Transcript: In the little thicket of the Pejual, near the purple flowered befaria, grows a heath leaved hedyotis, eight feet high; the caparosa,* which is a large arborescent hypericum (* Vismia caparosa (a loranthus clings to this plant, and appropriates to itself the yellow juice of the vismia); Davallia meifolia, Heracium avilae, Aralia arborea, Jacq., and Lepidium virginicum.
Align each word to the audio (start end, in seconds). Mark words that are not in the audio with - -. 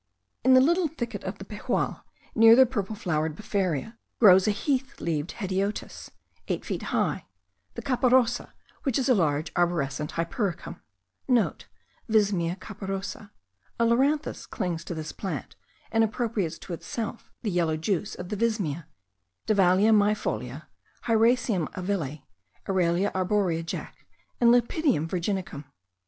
In 0.43 0.55
the 0.55 0.61
little 0.61 0.87
thicket 0.87 1.23
of 1.25 1.37
the 1.37 1.45
Pejual, 1.45 2.01
near 2.33 2.55
the 2.55 2.65
purple 2.65 2.95
flowered 2.95 3.35
befaria, 3.35 3.97
grows 4.17 4.47
a 4.47 4.51
heath 4.51 4.99
leaved 4.99 5.33
hedyotis, 5.33 6.09
eight 6.47 6.65
feet 6.65 6.81
high; 6.89 7.27
the 7.75 7.83
caparosa,* 7.83 8.51
which 8.81 8.97
is 8.97 9.07
a 9.07 9.13
large 9.13 9.51
arborescent 9.55 10.13
hypericum 10.13 10.81
(* 11.03 11.29
Vismia 11.29 12.55
caparosa 12.57 13.29
(a 13.79 13.85
loranthus 13.85 14.47
clings 14.49 14.83
to 14.85 14.95
this 14.95 15.11
plant, 15.11 15.55
and 15.91 16.03
appropriates 16.03 16.57
to 16.57 16.73
itself 16.73 17.31
the 17.43 17.51
yellow 17.51 17.77
juice 17.77 18.15
of 18.15 18.29
the 18.29 18.35
vismia); 18.35 18.85
Davallia 19.45 19.93
meifolia, 19.93 20.63
Heracium 21.03 21.67
avilae, 21.75 22.23
Aralia 22.65 23.11
arborea, 23.11 23.63
Jacq., 23.63 23.93
and 24.39 24.51
Lepidium 24.51 25.07
virginicum. 25.07 25.65